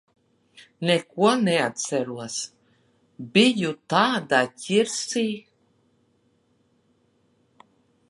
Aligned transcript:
Neko 0.89 1.27
neatceros. 1.41 2.39
Biju 3.37 3.75
tādā 3.95 4.41
ķirsī. 4.65 5.29